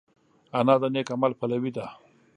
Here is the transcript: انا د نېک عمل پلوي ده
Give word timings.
انا 0.57 0.75
د 0.81 0.83
نېک 0.93 1.07
عمل 1.15 1.31
پلوي 1.39 1.71
ده 1.77 1.85